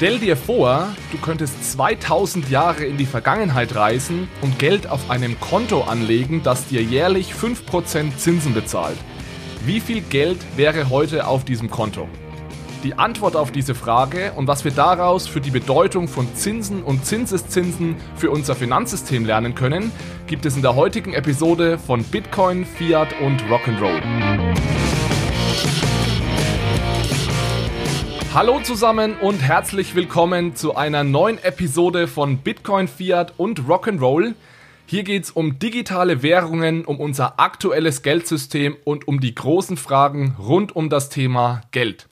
[0.00, 5.38] Stell dir vor, du könntest 2000 Jahre in die Vergangenheit reisen und Geld auf einem
[5.38, 8.96] Konto anlegen, das dir jährlich 5% Zinsen bezahlt.
[9.66, 12.08] Wie viel Geld wäre heute auf diesem Konto?
[12.82, 17.04] Die Antwort auf diese Frage und was wir daraus für die Bedeutung von Zinsen und
[17.04, 19.92] Zinseszinsen für unser Finanzsystem lernen können,
[20.26, 24.00] gibt es in der heutigen Episode von Bitcoin, Fiat und Rock'n'Roll.
[28.32, 34.34] Hallo zusammen und herzlich willkommen zu einer neuen Episode von Bitcoin, Fiat und Rock'n'Roll.
[34.86, 40.36] Hier geht es um digitale Währungen, um unser aktuelles Geldsystem und um die großen Fragen
[40.38, 42.08] rund um das Thema Geld.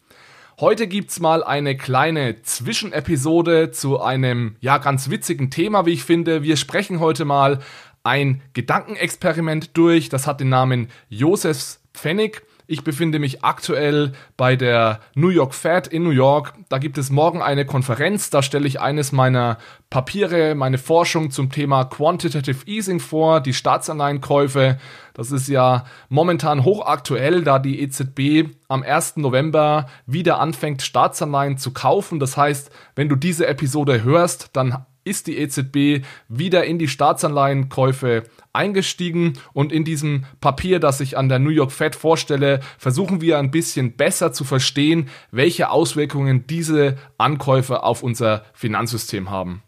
[0.59, 6.03] Heute gibt es mal eine kleine Zwischenepisode zu einem ja ganz witzigen Thema, wie ich
[6.03, 6.43] finde.
[6.43, 7.60] Wir sprechen heute mal
[8.03, 10.09] ein Gedankenexperiment durch.
[10.09, 12.43] Das hat den Namen Josefs Pfennig.
[12.71, 16.52] Ich befinde mich aktuell bei der New York Fed in New York.
[16.69, 18.29] Da gibt es morgen eine Konferenz.
[18.29, 19.57] Da stelle ich eines meiner
[19.88, 24.77] Papiere, meine Forschung zum Thema Quantitative Easing vor, die Staatsanleihenkäufe.
[25.15, 29.16] Das ist ja momentan hochaktuell, da die EZB am 1.
[29.16, 32.21] November wieder anfängt, Staatsanleihen zu kaufen.
[32.21, 38.24] Das heißt, wenn du diese Episode hörst, dann ist die EZB wieder in die Staatsanleihenkäufe
[38.52, 43.38] eingestiegen und in diesem Papier, das ich an der New York Fed vorstelle, versuchen wir
[43.38, 49.62] ein bisschen besser zu verstehen, welche Auswirkungen diese Ankäufe auf unser Finanzsystem haben.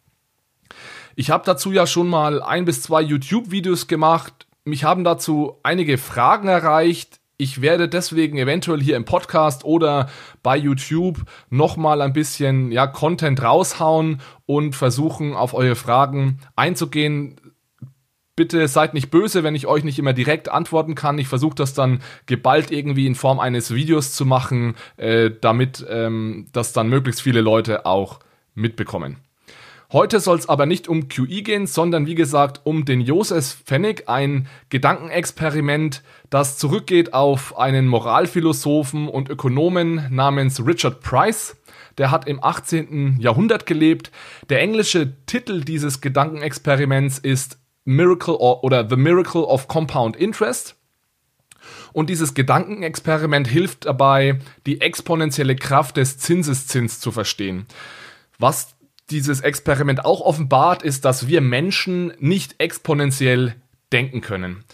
[1.17, 4.47] Ich habe dazu ja schon mal ein bis zwei YouTube-Videos gemacht.
[4.65, 7.20] Mich haben dazu einige Fragen erreicht.
[7.41, 10.11] Ich werde deswegen eventuell hier im Podcast oder
[10.43, 17.41] bei YouTube nochmal ein bisschen ja, Content raushauen und versuchen, auf eure Fragen einzugehen.
[18.37, 21.19] Bitte seid nicht böse, wenn ich euch nicht immer direkt antworten kann.
[21.19, 26.47] Ich versuche das dann geballt irgendwie in Form eines Videos zu machen, äh, damit ähm,
[26.53, 28.21] das dann möglichst viele Leute auch
[28.55, 29.17] mitbekommen.
[29.93, 34.09] Heute soll es aber nicht um QI gehen, sondern wie gesagt um den Josef Pfennig,
[34.09, 41.57] ein Gedankenexperiment, das zurückgeht auf einen Moralphilosophen und Ökonomen namens Richard Price.
[41.99, 43.17] Der hat im 18.
[43.19, 44.13] Jahrhundert gelebt.
[44.49, 50.77] Der englische Titel dieses Gedankenexperiments ist Miracle oder The Miracle of Compound Interest.
[51.93, 57.67] Und dieses Gedankenexperiment hilft dabei, die exponentielle Kraft des Zinseszins zu verstehen.
[58.39, 58.77] Was
[59.11, 63.55] dieses Experiment auch offenbart, ist, dass wir Menschen nicht exponentiell
[63.93, 64.65] denken können.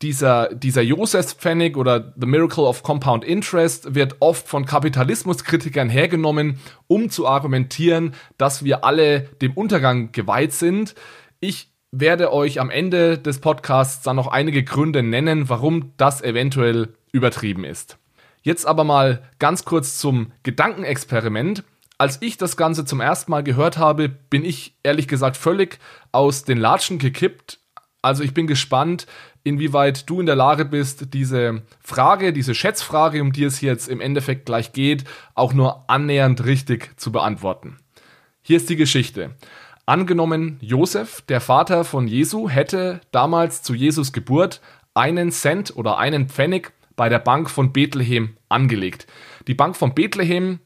[0.00, 6.58] Dieser, dieser Josefspfennig oder The Miracle of Compound Interest wird oft von Kapitalismuskritikern hergenommen,
[6.88, 10.96] um zu argumentieren, dass wir alle dem Untergang geweiht sind.
[11.38, 16.94] Ich werde euch am Ende des Podcasts dann noch einige Gründe nennen, warum das eventuell
[17.12, 17.98] übertrieben ist.
[18.42, 21.62] Jetzt aber mal ganz kurz zum Gedankenexperiment
[22.02, 25.78] als ich das Ganze zum ersten Mal gehört habe, bin ich ehrlich gesagt völlig
[26.10, 27.60] aus den Latschen gekippt.
[28.02, 29.06] Also ich bin gespannt,
[29.44, 34.00] inwieweit du in der Lage bist, diese Frage, diese Schätzfrage, um die es jetzt im
[34.00, 35.04] Endeffekt gleich geht,
[35.36, 37.78] auch nur annähernd richtig zu beantworten.
[38.42, 39.36] Hier ist die Geschichte.
[39.86, 44.60] Angenommen, Josef, der Vater von Jesu, hätte damals zu Jesus Geburt
[44.92, 49.06] einen Cent oder einen Pfennig bei der Bank von Bethlehem angelegt.
[49.46, 50.58] Die Bank von Bethlehem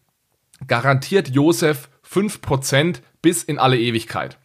[0.67, 4.39] garantiert Josef 5% bis in alle Ewigkeit.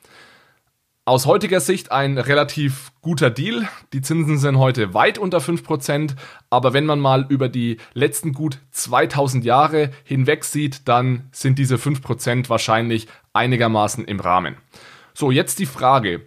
[1.03, 3.67] Aus heutiger Sicht ein relativ guter Deal.
[3.91, 6.15] Die Zinsen sind heute weit unter 5%,
[6.51, 11.77] aber wenn man mal über die letzten gut 2000 Jahre hinweg sieht, dann sind diese
[11.77, 14.57] 5% wahrscheinlich einigermaßen im Rahmen.
[15.13, 16.21] So, jetzt die Frage.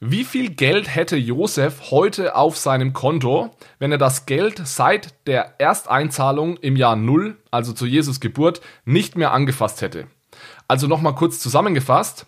[0.00, 5.58] Wie viel Geld hätte Josef heute auf seinem Konto, wenn er das Geld seit der
[5.58, 10.06] Ersteinzahlung im Jahr Null, also zu Jesus Geburt, nicht mehr angefasst hätte?
[10.68, 12.26] Also nochmal kurz zusammengefasst.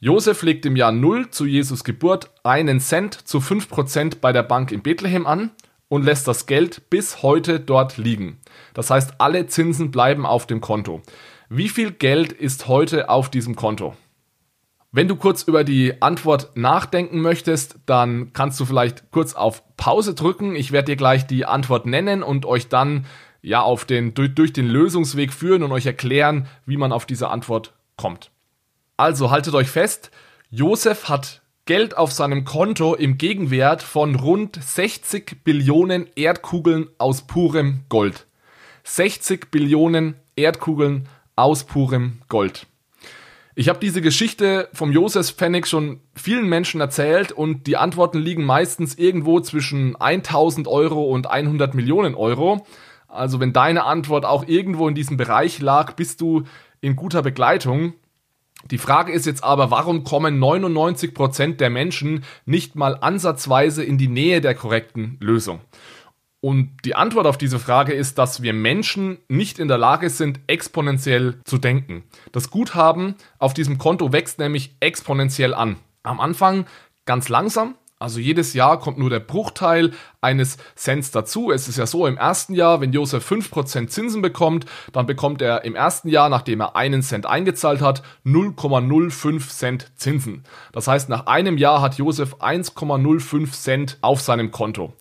[0.00, 4.72] Josef legt im Jahr Null zu Jesus Geburt einen Cent zu 5% bei der Bank
[4.72, 5.50] in Bethlehem an
[5.88, 8.40] und lässt das Geld bis heute dort liegen.
[8.72, 11.02] Das heißt, alle Zinsen bleiben auf dem Konto.
[11.50, 13.94] Wie viel Geld ist heute auf diesem Konto?
[14.96, 20.14] Wenn du kurz über die Antwort nachdenken möchtest, dann kannst du vielleicht kurz auf Pause
[20.14, 20.54] drücken.
[20.54, 23.04] Ich werde dir gleich die Antwort nennen und euch dann
[23.42, 27.28] ja auf den durch, durch den Lösungsweg führen und euch erklären, wie man auf diese
[27.28, 28.30] Antwort kommt.
[28.96, 30.12] Also haltet euch fest,
[30.50, 37.80] Josef hat Geld auf seinem Konto im Gegenwert von rund 60 Billionen Erdkugeln aus purem
[37.88, 38.28] Gold.
[38.84, 42.68] 60 Billionen Erdkugeln aus purem Gold.
[43.56, 48.44] Ich habe diese Geschichte vom Josef Pfennig schon vielen Menschen erzählt und die Antworten liegen
[48.44, 52.66] meistens irgendwo zwischen 1000 Euro und 100 Millionen Euro.
[53.06, 56.42] Also wenn deine Antwort auch irgendwo in diesem Bereich lag, bist du
[56.80, 57.94] in guter Begleitung.
[58.72, 64.08] Die Frage ist jetzt aber, warum kommen 99% der Menschen nicht mal ansatzweise in die
[64.08, 65.60] Nähe der korrekten Lösung?
[66.44, 70.40] Und die Antwort auf diese Frage ist, dass wir Menschen nicht in der Lage sind,
[70.46, 72.04] exponentiell zu denken.
[72.32, 75.76] Das Guthaben auf diesem Konto wächst nämlich exponentiell an.
[76.02, 76.66] Am Anfang
[77.06, 81.50] ganz langsam, also jedes Jahr kommt nur der Bruchteil eines Cents dazu.
[81.50, 85.64] Es ist ja so, im ersten Jahr, wenn Josef 5% Zinsen bekommt, dann bekommt er
[85.64, 90.44] im ersten Jahr, nachdem er einen Cent eingezahlt hat, 0,05 Cent Zinsen.
[90.72, 94.92] Das heißt, nach einem Jahr hat Josef 1,05 Cent auf seinem Konto.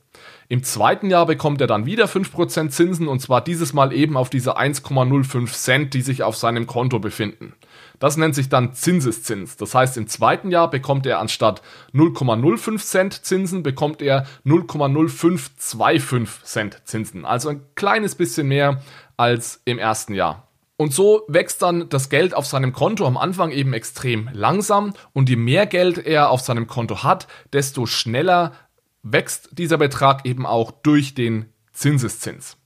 [0.49, 4.29] Im zweiten Jahr bekommt er dann wieder 5% Zinsen und zwar dieses Mal eben auf
[4.29, 7.53] diese 1,05 Cent, die sich auf seinem Konto befinden.
[7.99, 9.55] Das nennt sich dann Zinseszins.
[9.57, 11.61] Das heißt, im zweiten Jahr bekommt er anstatt
[11.93, 17.25] 0,05 Cent Zinsen, bekommt er 0,0525 Cent Zinsen.
[17.25, 18.81] Also ein kleines bisschen mehr
[19.15, 20.47] als im ersten Jahr.
[20.75, 25.29] Und so wächst dann das Geld auf seinem Konto am Anfang eben extrem langsam und
[25.29, 28.53] je mehr Geld er auf seinem Konto hat, desto schneller
[29.03, 32.57] wächst dieser Betrag eben auch durch den Zinseszins.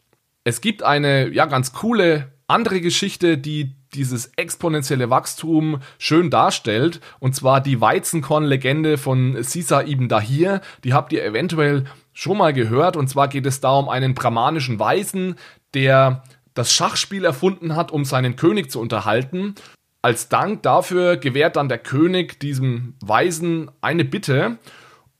[0.44, 7.36] Es gibt eine ja ganz coole andere Geschichte, die dieses exponentielle Wachstum schön darstellt, und
[7.36, 10.62] zwar die Weizenkorn-Legende von Sisa ibn Dahir.
[10.84, 14.80] Die habt ihr eventuell schon mal gehört, und zwar geht es da um einen brahmanischen
[14.80, 15.36] Weisen,
[15.74, 16.24] der
[16.54, 19.56] das Schachspiel erfunden hat, um seinen König zu unterhalten.
[20.01, 24.57] Als Dank dafür gewährt dann der König diesem Weisen eine Bitte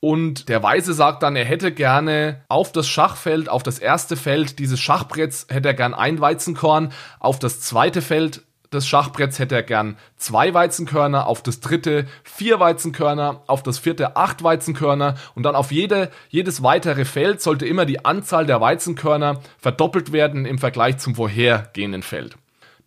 [0.00, 4.58] und der Weise sagt dann, er hätte gerne auf das Schachfeld, auf das erste Feld
[4.58, 8.42] dieses Schachbretts hätte er gern ein Weizenkorn, auf das zweite Feld
[8.72, 14.16] des Schachbretts hätte er gern zwei Weizenkörner, auf das dritte vier Weizenkörner, auf das vierte
[14.16, 19.40] acht Weizenkörner und dann auf jede, jedes weitere Feld sollte immer die Anzahl der Weizenkörner
[19.58, 22.36] verdoppelt werden im Vergleich zum vorhergehenden Feld.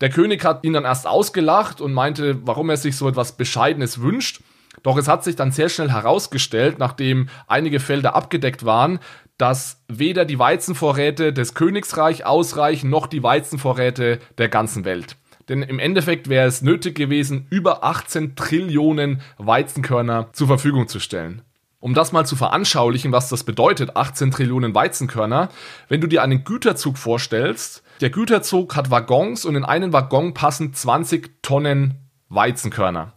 [0.00, 4.00] Der König hat ihn dann erst ausgelacht und meinte, warum er sich so etwas Bescheidenes
[4.00, 4.40] wünscht.
[4.82, 8.98] Doch es hat sich dann sehr schnell herausgestellt, nachdem einige Felder abgedeckt waren,
[9.38, 15.16] dass weder die Weizenvorräte des Königsreich ausreichen, noch die Weizenvorräte der ganzen Welt.
[15.48, 21.42] Denn im Endeffekt wäre es nötig gewesen, über 18 Trillionen Weizenkörner zur Verfügung zu stellen.
[21.80, 25.48] Um das mal zu veranschaulichen, was das bedeutet, 18 Trillionen Weizenkörner,
[25.88, 30.72] wenn du dir einen Güterzug vorstellst, der Güterzug hat Waggons und in einen Waggon passen
[30.72, 33.14] 20 Tonnen Weizenkörner.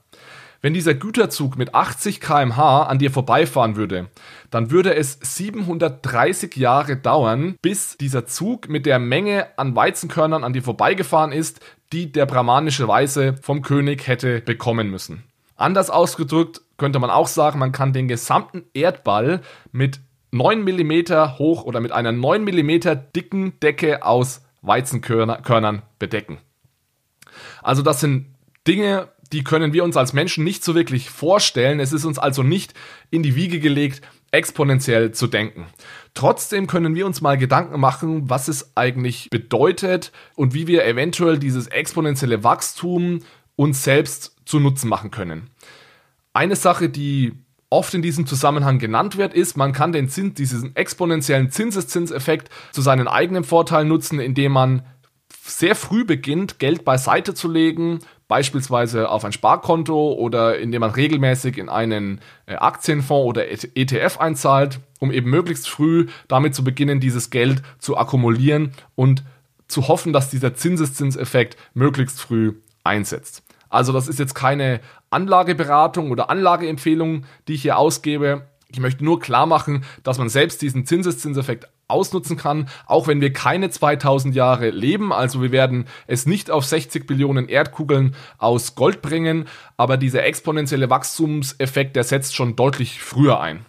[0.62, 4.08] Wenn dieser Güterzug mit 80 km/h an dir vorbeifahren würde,
[4.50, 10.54] dann würde es 730 Jahre dauern, bis dieser Zug mit der Menge an Weizenkörnern an
[10.54, 11.60] dir vorbeigefahren ist,
[11.92, 15.24] die der brahmanische Weise vom König hätte bekommen müssen.
[15.56, 19.42] Anders ausgedrückt könnte man auch sagen, man kann den gesamten Erdball
[19.72, 22.82] mit 9 mm hoch oder mit einer 9 mm
[23.16, 26.40] dicken Decke aus Weizenkörnern bedecken.
[27.62, 28.36] Also das sind
[28.68, 31.82] Dinge, die können wir uns als Menschen nicht so wirklich vorstellen.
[31.82, 32.74] Es ist uns also nicht
[33.12, 34.02] in die Wiege gelegt,
[34.32, 35.66] exponentiell zu denken.
[36.14, 41.38] Trotzdem können wir uns mal Gedanken machen, was es eigentlich bedeutet und wie wir eventuell
[41.38, 43.24] dieses exponentielle Wachstum
[43.58, 45.50] uns selbst zu Nutzen machen können.
[46.32, 47.34] Eine Sache, die
[47.70, 52.82] oft in diesem Zusammenhang genannt wird, ist, man kann den Zins, diesen exponentiellen Zinseszinseffekt zu
[52.82, 54.84] seinen eigenen Vorteilen nutzen, indem man
[55.44, 61.58] sehr früh beginnt, Geld beiseite zu legen, beispielsweise auf ein Sparkonto oder indem man regelmäßig
[61.58, 67.30] in einen äh, Aktienfonds oder ETF einzahlt, um eben möglichst früh damit zu beginnen, dieses
[67.30, 69.24] Geld zu akkumulieren und
[69.68, 72.54] zu hoffen, dass dieser Zinseszinseffekt möglichst früh
[72.84, 73.44] einsetzt.
[73.70, 74.80] Also das ist jetzt keine
[75.10, 78.48] Anlageberatung oder Anlageempfehlung, die ich hier ausgebe.
[78.72, 83.34] Ich möchte nur klar machen, dass man selbst diesen Zinseszinseffekt ausnutzen kann, auch wenn wir
[83.34, 85.14] keine 2000 Jahre leben.
[85.14, 90.90] Also wir werden es nicht auf 60 Billionen Erdkugeln aus Gold bringen, aber dieser exponentielle
[90.90, 93.66] Wachstumseffekt, der setzt schon deutlich früher ein.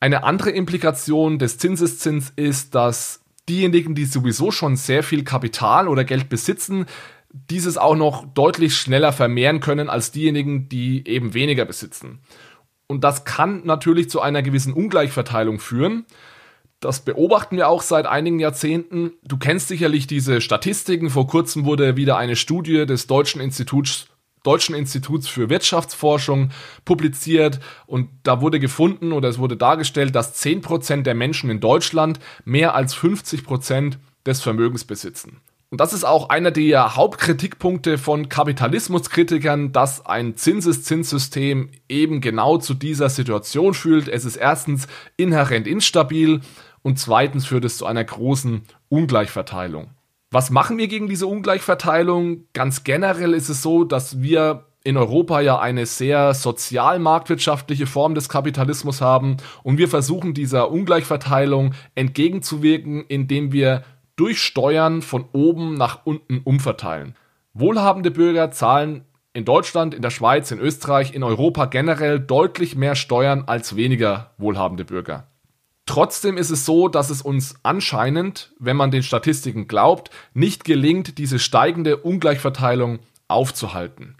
[0.00, 6.04] Eine andere Implikation des Zinseszins ist, dass diejenigen, die sowieso schon sehr viel Kapital oder
[6.04, 6.86] Geld besitzen,
[7.32, 12.20] dieses auch noch deutlich schneller vermehren können als diejenigen, die eben weniger besitzen.
[12.86, 16.04] Und das kann natürlich zu einer gewissen Ungleichverteilung führen.
[16.82, 19.12] Das beobachten wir auch seit einigen Jahrzehnten.
[19.22, 21.10] Du kennst sicherlich diese Statistiken.
[21.10, 24.08] Vor kurzem wurde wieder eine Studie des Deutschen Instituts
[24.42, 26.50] Deutschen Instituts für Wirtschaftsforschung
[26.84, 32.18] publiziert und da wurde gefunden oder es wurde dargestellt, dass 10% der Menschen in Deutschland
[32.44, 35.40] mehr als 50% des Vermögens besitzen.
[35.70, 42.74] Und das ist auch einer der Hauptkritikpunkte von Kapitalismuskritikern, dass ein Zinseszinssystem eben genau zu
[42.74, 44.08] dieser Situation fühlt.
[44.08, 44.86] Es ist erstens
[45.16, 46.42] inhärent instabil
[46.82, 49.90] und zweitens führt es zu einer großen Ungleichverteilung.
[50.30, 52.44] Was machen wir gegen diese Ungleichverteilung?
[52.52, 58.28] Ganz generell ist es so, dass wir in Europa ja eine sehr sozial-marktwirtschaftliche Form des
[58.28, 63.84] Kapitalismus haben und wir versuchen dieser Ungleichverteilung entgegenzuwirken, indem wir
[64.16, 67.14] durch Steuern von oben nach unten umverteilen.
[67.54, 72.94] Wohlhabende Bürger zahlen in Deutschland, in der Schweiz, in Österreich, in Europa generell deutlich mehr
[72.94, 75.26] Steuern als weniger wohlhabende Bürger.
[75.86, 81.18] Trotzdem ist es so, dass es uns anscheinend, wenn man den Statistiken glaubt, nicht gelingt,
[81.18, 84.16] diese steigende Ungleichverteilung aufzuhalten.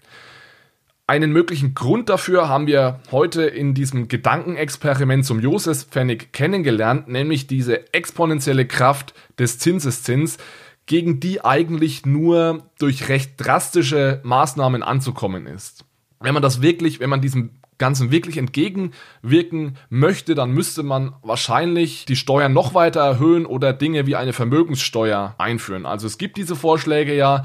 [1.05, 7.93] Einen möglichen Grund dafür haben wir heute in diesem Gedankenexperiment zum Josefspfennig kennengelernt, nämlich diese
[7.93, 10.37] exponentielle Kraft des Zinseszins,
[10.85, 15.85] gegen die eigentlich nur durch recht drastische Maßnahmen anzukommen ist.
[16.19, 22.05] Wenn man das wirklich, wenn man diesem Ganzen wirklich entgegenwirken möchte, dann müsste man wahrscheinlich
[22.05, 25.85] die Steuern noch weiter erhöhen oder Dinge wie eine Vermögenssteuer einführen.
[25.85, 27.43] Also es gibt diese Vorschläge ja,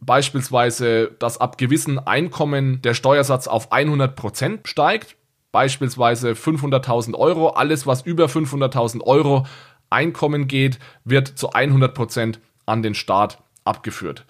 [0.00, 5.16] Beispielsweise, dass ab gewissen Einkommen der Steuersatz auf 100% steigt.
[5.50, 7.48] Beispielsweise 500.000 Euro.
[7.50, 9.44] Alles, was über 500.000 Euro
[9.90, 14.24] Einkommen geht, wird zu 100% an den Staat abgeführt.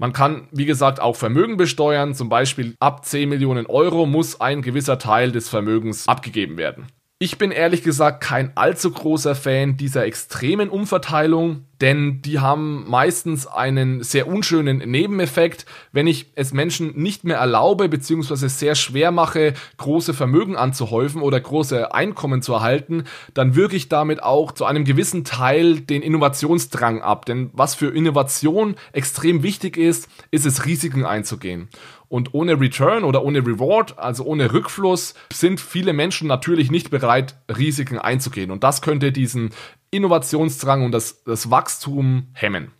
[0.00, 2.14] Man kann, wie gesagt, auch Vermögen besteuern.
[2.14, 6.86] Zum Beispiel ab 10 Millionen Euro muss ein gewisser Teil des Vermögens abgegeben werden.
[7.22, 13.46] Ich bin ehrlich gesagt kein allzu großer Fan dieser extremen Umverteilung, denn die haben meistens
[13.46, 15.66] einen sehr unschönen Nebeneffekt.
[15.92, 18.48] Wenn ich es Menschen nicht mehr erlaube bzw.
[18.48, 24.22] sehr schwer mache, große Vermögen anzuhäufen oder große Einkommen zu erhalten, dann wirke ich damit
[24.22, 27.26] auch zu einem gewissen Teil den Innovationsdrang ab.
[27.26, 31.68] Denn was für Innovation extrem wichtig ist, ist es Risiken einzugehen.
[32.10, 37.36] Und ohne Return oder ohne Reward, also ohne Rückfluss, sind viele Menschen natürlich nicht bereit,
[37.48, 38.50] Risiken einzugehen.
[38.50, 39.50] Und das könnte diesen
[39.92, 42.72] Innovationsdrang und das, das Wachstum hemmen.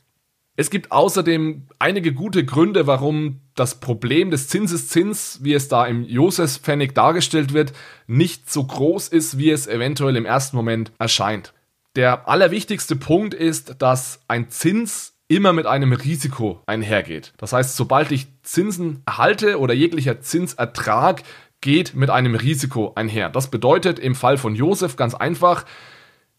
[0.57, 6.03] Es gibt außerdem einige gute Gründe, warum das Problem des Zinseszins, wie es da im
[6.03, 7.73] Josefspfennig dargestellt wird,
[8.09, 11.55] nicht so groß ist, wie es eventuell im ersten Moment erscheint.
[11.95, 17.33] Der allerwichtigste Punkt ist, dass ein Zins immer mit einem Risiko einhergeht.
[17.39, 21.23] Das heißt, sobald ich Zinsen erhalte oder jeglicher Zinsertrag
[21.61, 23.31] geht mit einem Risiko einher.
[23.31, 25.65] Das bedeutet im Fall von Josef ganz einfach,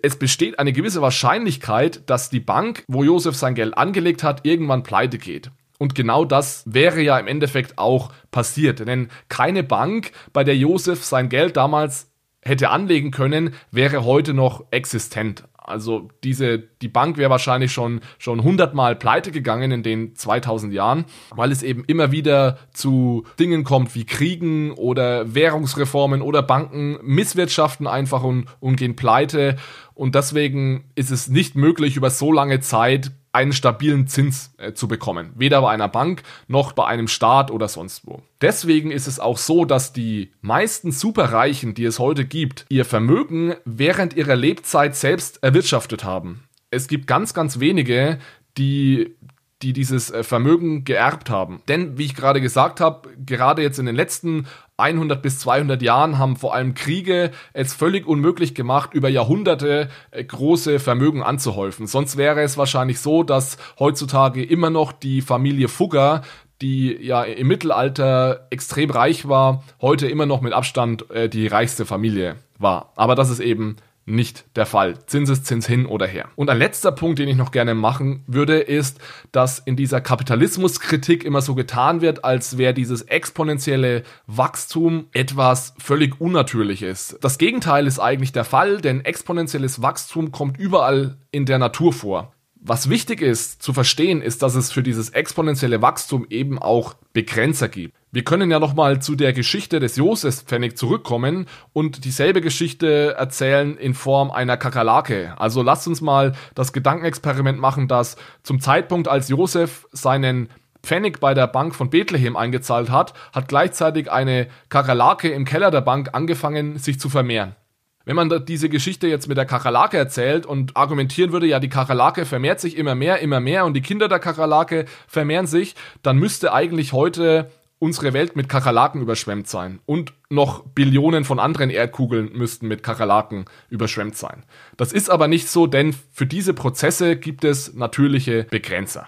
[0.03, 4.83] es besteht eine gewisse Wahrscheinlichkeit, dass die Bank, wo Josef sein Geld angelegt hat, irgendwann
[4.83, 5.51] pleite geht.
[5.77, 8.79] Und genau das wäre ja im Endeffekt auch passiert.
[8.79, 14.65] Denn keine Bank, bei der Josef sein Geld damals hätte anlegen können, wäre heute noch
[14.71, 15.45] existent.
[15.71, 21.05] Also diese, die Bank wäre wahrscheinlich schon, schon hundertmal pleite gegangen in den 2000 Jahren,
[21.35, 27.87] weil es eben immer wieder zu Dingen kommt wie Kriegen oder Währungsreformen oder Banken misswirtschaften
[27.87, 29.55] einfach und, und gehen pleite.
[29.93, 34.87] Und deswegen ist es nicht möglich, über so lange Zeit einen stabilen Zins äh, zu
[34.87, 35.31] bekommen.
[35.35, 38.21] Weder bei einer Bank noch bei einem Staat oder sonst wo.
[38.41, 43.55] Deswegen ist es auch so, dass die meisten Superreichen, die es heute gibt, ihr Vermögen
[43.65, 46.43] während ihrer Lebzeit selbst erwirtschaftet haben.
[46.69, 48.19] Es gibt ganz, ganz wenige,
[48.57, 49.15] die
[49.61, 51.61] die dieses äh, Vermögen geerbt haben.
[51.67, 54.47] Denn, wie ich gerade gesagt habe, gerade jetzt in den letzten
[54.81, 60.23] 100 bis 200 Jahren haben vor allem Kriege es völlig unmöglich gemacht, über Jahrhunderte äh,
[60.23, 61.87] große Vermögen anzuhäufen.
[61.87, 66.21] Sonst wäre es wahrscheinlich so, dass heutzutage immer noch die Familie Fugger
[66.61, 71.85] die ja im Mittelalter extrem reich war, heute immer noch mit Abstand äh, die reichste
[71.85, 72.93] Familie war.
[72.95, 75.05] Aber das ist eben nicht der Fall.
[75.05, 76.29] Zinseszins hin oder her.
[76.35, 78.99] Und ein letzter Punkt, den ich noch gerne machen würde, ist,
[79.31, 86.19] dass in dieser Kapitalismuskritik immer so getan wird, als wäre dieses exponentielle Wachstum etwas völlig
[86.19, 87.17] Unnatürliches.
[87.21, 92.33] Das Gegenteil ist eigentlich der Fall, denn exponentielles Wachstum kommt überall in der Natur vor.
[92.63, 97.67] Was wichtig ist zu verstehen, ist, dass es für dieses exponentielle Wachstum eben auch Begrenzer
[97.67, 97.95] gibt.
[98.11, 103.95] Wir können ja nochmal zu der Geschichte des Josefspfennig zurückkommen und dieselbe Geschichte erzählen in
[103.95, 105.33] Form einer Kakerlake.
[105.39, 110.49] Also lasst uns mal das Gedankenexperiment machen, dass zum Zeitpunkt, als Josef seinen
[110.83, 115.81] Pfennig bei der Bank von Bethlehem eingezahlt hat, hat gleichzeitig eine Kakerlake im Keller der
[115.81, 117.55] Bank angefangen, sich zu vermehren.
[118.05, 122.25] Wenn man diese Geschichte jetzt mit der Kakerlake erzählt und argumentieren würde, ja, die Kakerlake
[122.25, 126.53] vermehrt sich immer mehr, immer mehr und die Kinder der Kakerlake vermehren sich, dann müsste
[126.53, 129.79] eigentlich heute unsere Welt mit Kakerlaken überschwemmt sein.
[129.87, 134.43] Und noch Billionen von anderen Erdkugeln müssten mit Kakerlaken überschwemmt sein.
[134.77, 139.07] Das ist aber nicht so, denn für diese Prozesse gibt es natürliche Begrenzer.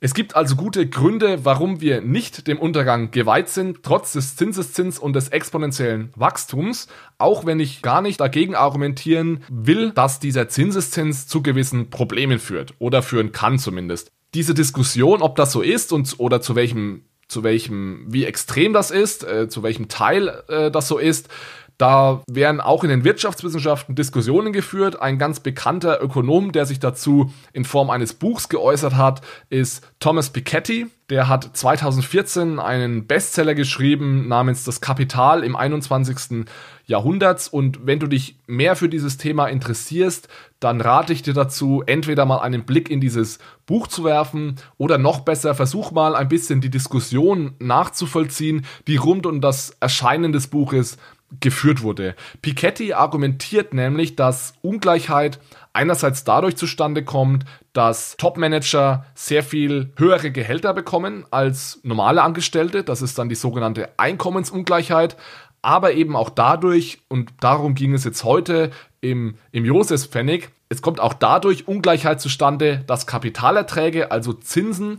[0.00, 4.98] Es gibt also gute Gründe, warum wir nicht dem Untergang geweiht sind, trotz des Zinseszins
[4.98, 11.26] und des exponentiellen Wachstums, auch wenn ich gar nicht dagegen argumentieren will, dass dieser Zinseszins
[11.26, 14.10] zu gewissen Problemen führt oder führen kann zumindest.
[14.34, 18.90] Diese Diskussion, ob das so ist und oder zu welchem zu welchem, wie extrem das
[18.90, 21.28] ist, äh, zu welchem Teil äh, das so ist,
[21.78, 25.00] da werden auch in den Wirtschaftswissenschaften Diskussionen geführt.
[25.00, 30.30] Ein ganz bekannter Ökonom, der sich dazu in Form eines Buchs geäußert hat, ist Thomas
[30.30, 30.86] Piketty.
[31.10, 36.46] Der hat 2014 einen Bestseller geschrieben namens Das Kapital im 21.
[36.86, 37.48] Jahrhunderts.
[37.48, 40.28] Und wenn du dich mehr für dieses Thema interessierst,
[40.60, 44.96] dann rate ich dir dazu, entweder mal einen Blick in dieses Buch zu werfen oder
[44.96, 50.46] noch besser, versuch mal ein bisschen die Diskussion nachzuvollziehen, die rund um das Erscheinen des
[50.46, 50.96] Buches
[51.40, 52.14] geführt wurde.
[52.42, 55.40] Piketty argumentiert nämlich, dass Ungleichheit
[55.72, 62.84] einerseits dadurch zustande kommt, dass Topmanager sehr viel höhere Gehälter bekommen als normale Angestellte.
[62.84, 65.16] Das ist dann die sogenannte Einkommensungleichheit.
[65.60, 71.00] Aber eben auch dadurch, und darum ging es jetzt heute im, im Josefspfennig, es kommt
[71.00, 74.98] auch dadurch Ungleichheit zustande, dass Kapitalerträge, also Zinsen,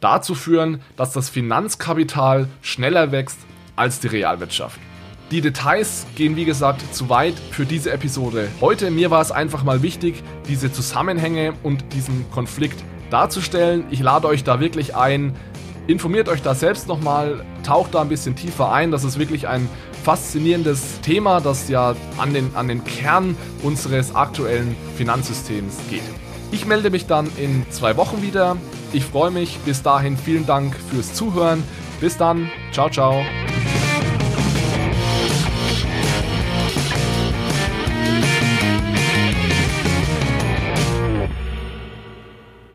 [0.00, 3.38] dazu führen, dass das Finanzkapital schneller wächst
[3.74, 4.78] als die Realwirtschaft.
[5.30, 8.48] Die Details gehen wie gesagt zu weit für diese Episode.
[8.60, 13.84] Heute mir war es einfach mal wichtig, diese Zusammenhänge und diesen Konflikt darzustellen.
[13.90, 15.34] Ich lade euch da wirklich ein,
[15.86, 18.90] informiert euch da selbst nochmal, taucht da ein bisschen tiefer ein.
[18.90, 19.68] Das ist wirklich ein
[20.04, 26.02] faszinierendes Thema, das ja an den, an den Kern unseres aktuellen Finanzsystems geht.
[26.52, 28.56] Ich melde mich dann in zwei Wochen wieder.
[28.92, 29.58] Ich freue mich.
[29.64, 31.64] Bis dahin vielen Dank fürs Zuhören.
[32.00, 32.50] Bis dann.
[32.70, 33.24] Ciao, ciao.